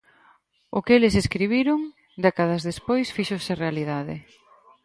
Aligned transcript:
O 0.77 0.79
que 0.85 0.95
eles 0.97 1.15
escribiron, 1.23 1.79
décadas 2.25 2.65
despois 2.69 3.07
fíxose 3.15 3.53
realidade. 3.63 4.15